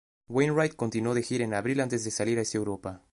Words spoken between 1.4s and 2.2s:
en abril antes de